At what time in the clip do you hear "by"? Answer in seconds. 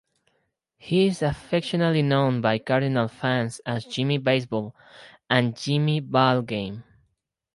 2.41-2.57